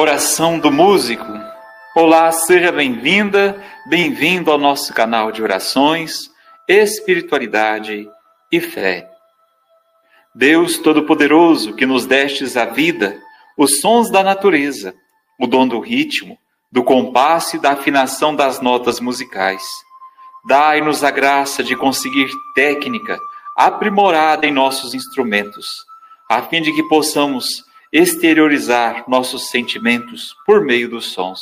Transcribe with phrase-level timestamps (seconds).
[0.00, 1.26] Oração do músico.
[1.94, 6.30] Olá, seja bem-vinda, bem-vindo ao nosso canal de orações,
[6.66, 8.08] espiritualidade
[8.50, 9.10] e fé.
[10.34, 13.20] Deus Todo-Poderoso, que nos destes a vida,
[13.58, 14.94] os sons da natureza,
[15.38, 16.38] o dom do ritmo,
[16.72, 19.62] do compasso e da afinação das notas musicais.
[20.46, 23.18] Dai-nos a graça de conseguir técnica
[23.54, 25.66] aprimorada em nossos instrumentos,
[26.26, 31.40] a fim de que possamos exteriorizar nossos sentimentos por meio dos sons.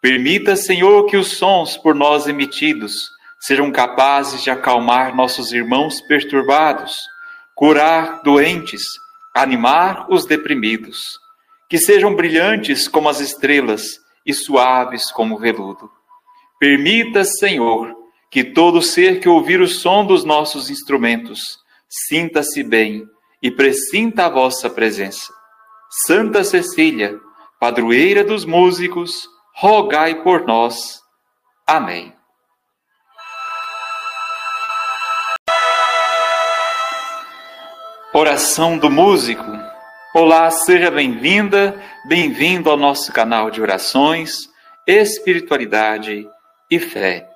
[0.00, 6.98] Permita, Senhor, que os sons por nós emitidos sejam capazes de acalmar nossos irmãos perturbados,
[7.54, 8.82] curar doentes,
[9.34, 10.98] animar os deprimidos,
[11.68, 13.82] que sejam brilhantes como as estrelas
[14.24, 15.90] e suaves como o veludo.
[16.58, 17.94] Permita, Senhor,
[18.30, 21.58] que todo ser que ouvir o som dos nossos instrumentos
[21.88, 23.04] sinta-se bem
[23.42, 25.39] e pressinta a vossa presença.
[25.92, 27.18] Santa Cecília,
[27.58, 31.00] padroeira dos músicos, rogai por nós.
[31.66, 32.14] Amém.
[38.14, 39.42] Oração do músico.
[40.14, 44.48] Olá, seja bem-vinda, bem-vindo ao nosso canal de orações,
[44.86, 46.24] espiritualidade
[46.70, 47.28] e fé.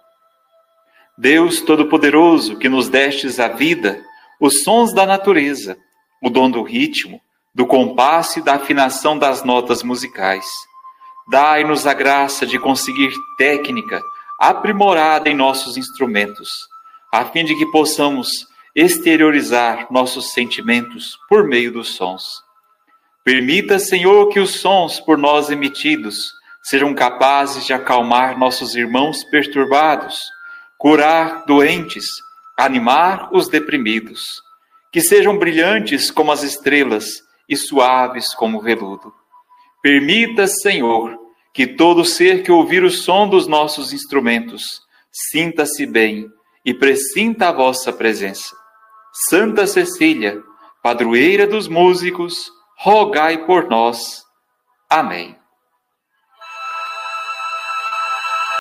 [1.18, 4.00] Deus Todo-Poderoso, que nos destes a vida,
[4.40, 5.76] os sons da natureza,
[6.22, 7.20] o dom do ritmo,
[7.54, 10.44] do compasso e da afinação das notas musicais.
[11.28, 14.02] Dai-nos a graça de conseguir técnica
[14.38, 16.48] aprimorada em nossos instrumentos,
[17.12, 22.24] a fim de que possamos exteriorizar nossos sentimentos por meio dos sons.
[23.22, 26.32] Permita, Senhor, que os sons por nós emitidos
[26.62, 30.20] sejam capazes de acalmar nossos irmãos perturbados,
[30.76, 32.04] curar doentes,
[32.58, 34.42] animar os deprimidos,
[34.90, 39.12] que sejam brilhantes como as estrelas e suaves como veludo.
[39.82, 41.18] Permita, Senhor,
[41.52, 46.28] que todo ser que ouvir o som dos nossos instrumentos sinta-se bem
[46.64, 48.56] e pressinta a vossa presença.
[49.28, 50.42] Santa Cecília,
[50.82, 54.24] padroeira dos músicos, rogai por nós.
[54.90, 55.36] Amém.